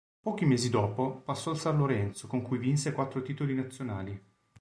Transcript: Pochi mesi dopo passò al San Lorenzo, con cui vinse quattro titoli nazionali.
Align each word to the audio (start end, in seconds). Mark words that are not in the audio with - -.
Pochi 0.19 0.45
mesi 0.45 0.71
dopo 0.71 1.21
passò 1.23 1.51
al 1.51 1.59
San 1.59 1.77
Lorenzo, 1.77 2.25
con 2.25 2.41
cui 2.41 2.57
vinse 2.57 2.91
quattro 2.91 3.21
titoli 3.21 3.53
nazionali. 3.53 4.19